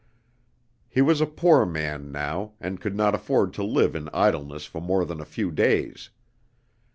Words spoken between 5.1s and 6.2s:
a few days.